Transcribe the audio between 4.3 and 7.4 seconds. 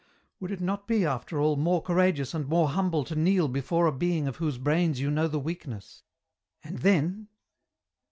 whose brains you know the weakness?" And then